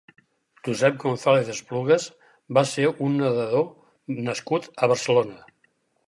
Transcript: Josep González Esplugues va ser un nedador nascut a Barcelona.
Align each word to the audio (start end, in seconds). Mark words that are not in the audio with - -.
Josep 0.67 0.95
González 1.01 1.49
Esplugues 1.55 2.07
va 2.59 2.63
ser 2.69 2.85
un 3.07 3.19
nedador 3.23 3.67
nascut 4.31 4.67
a 4.87 4.89
Barcelona. 4.93 5.37